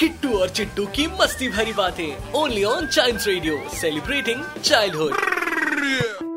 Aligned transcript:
किट्टू 0.00 0.38
और 0.38 0.48
चिट्टू 0.48 0.84
की 0.86 1.06
मस्ती 1.20 1.48
भरी 1.48 1.72
बातें। 1.72 2.32
Only 2.32 2.62
on 2.64 2.86
child 2.86 3.20
radio 3.26 3.56
celebrating 3.70 4.42
childhood 4.64 5.14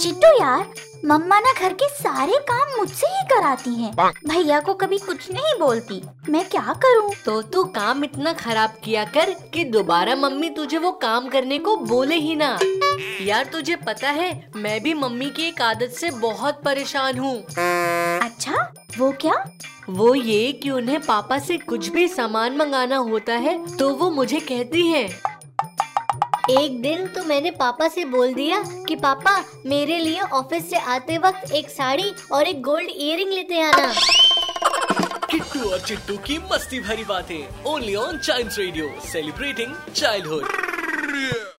Chittu 0.00 0.32
यार 0.40 0.72
मम्मा 1.04 1.38
ना 1.40 1.52
घर 1.52 1.72
के 1.72 1.88
सारे 1.88 2.38
काम 2.50 2.76
मुझसे 2.78 3.06
ही 3.06 3.22
कराती 3.24 3.74
हैं। 3.74 3.92
भैया 4.28 4.60
को 4.60 4.74
कभी 4.74 4.98
कुछ 4.98 5.30
नहीं 5.32 5.58
बोलती। 5.60 6.02
मैं 6.28 6.44
क्या 6.48 6.74
करूँ? 6.84 7.10
तो 7.24 7.40
तू 7.42 7.64
काम 7.64 8.04
इतना 8.04 8.32
खराब 8.32 8.74
किया 8.84 9.04
कर 9.14 9.30
कि 9.54 9.64
दोबारा 9.64 10.16
मम्मी 10.16 10.50
तुझे 10.50 10.78
वो 10.78 10.92
काम 11.02 11.28
करने 11.28 11.58
को 11.58 11.76
बोले 11.76 12.14
ही 12.16 12.34
ना। 12.36 12.58
यार 13.20 13.44
तुझे 13.44 13.76
पता 13.76 14.10
है 14.10 14.30
मैं 14.56 14.80
भी 14.82 14.94
मम्मी 14.94 15.30
की 15.30 15.48
एक 15.48 15.62
आदत 15.62 15.90
से 15.90 16.10
बहुत 16.10 16.62
परेशान 16.64 17.18
हूँ। 17.18 17.36
अच्छा 18.20 18.72
वो 18.98 19.10
क्या? 19.20 19.34
वो 19.90 20.14
ये 20.14 20.52
कि 20.52 20.70
उन्हें 20.70 21.00
पापा 21.00 21.38
से 21.38 21.56
कुछ 21.58 21.88
भी 21.88 22.06
सामान 22.08 22.56
मंगाना 22.56 22.96
होता 22.96 23.34
है 23.36 23.54
तो 23.76 23.88
वो 23.94 24.10
मुझे 24.10 24.40
कहती 24.40 24.86
हैं। 24.86 25.08
एक 26.52 26.80
दिन 26.82 27.06
तो 27.06 27.24
मैंने 27.24 27.50
पापा 27.50 27.88
से 27.88 28.04
बोल 28.04 28.34
दिया 28.34 28.62
कि 28.88 28.96
पापा 28.96 29.36
मेरे 29.66 29.98
लिए 29.98 30.20
ऑफ़िस 30.20 30.68
से 30.70 30.76
आते 30.76 31.18
वक्त 31.18 31.52
एक 31.52 31.70
साड़ी 31.70 32.10
और 32.32 32.46
एक 32.46 32.60
गोल्ड 32.62 32.90
इयरिंग 32.90 33.32
लेते 33.32 33.60
आना। 33.60 33.92
किट्टू 35.30 35.70
और 35.70 35.80
चिट्टू 35.80 36.16
की 36.16 36.38
मस्ती 36.52 36.80
भरी 36.80 37.04
बातें 37.04 37.64
only 37.64 37.94
on 37.94 38.18
child 38.18 38.52
radio 38.58 38.92
celebrating 39.12 39.74
childhood 39.94 41.52